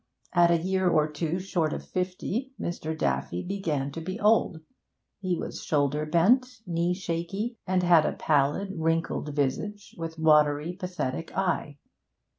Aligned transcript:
At 0.33 0.49
a 0.49 0.57
year 0.57 0.89
or 0.89 1.07
two 1.07 1.39
short 1.39 1.73
of 1.73 1.87
fifty, 1.87 2.53
Mr. 2.59 2.97
Daffy 2.97 3.43
began 3.43 3.91
to 3.91 4.01
be 4.01 4.19
old; 4.19 4.61
he 5.19 5.35
was 5.35 5.61
shoulder 5.63 6.07
bent, 6.07 6.61
knee 6.65 6.95
shaky, 6.95 7.59
and 7.67 7.83
had 7.83 8.07
a 8.07 8.13
pallid, 8.13 8.73
wrinkled 8.75 9.29
visage, 9.35 9.93
with 9.99 10.17
watery, 10.17 10.73
pathetic 10.73 11.37
eye. 11.37 11.77